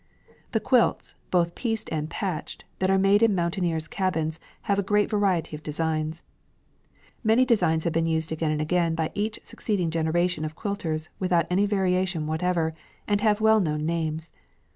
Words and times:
The 0.51 0.59
quilts, 0.59 1.13
both 1.29 1.53
pieced 1.53 1.87
and 1.91 2.09
patched, 2.09 2.65
that 2.79 2.89
are 2.89 2.97
made 2.97 3.21
in 3.21 3.35
mountaineers' 3.35 3.87
cabins 3.87 4.39
have 4.63 4.79
a 4.79 4.81
great 4.81 5.11
variety 5.11 5.55
of 5.55 5.61
designs. 5.61 6.23
Many 7.23 7.45
designs 7.45 7.83
have 7.83 7.93
been 7.93 8.07
used 8.07 8.31
again 8.31 8.49
and 8.49 8.59
again 8.61 8.95
by 8.95 9.11
each 9.13 9.39
succeeding 9.43 9.91
generation 9.91 10.43
of 10.43 10.55
quilters 10.55 11.09
without 11.19 11.45
any 11.51 11.67
variation 11.67 12.25
whatever, 12.25 12.73
and 13.07 13.21
have 13.21 13.41
well 13.41 13.59
known 13.59 13.85
names. 13.85 14.31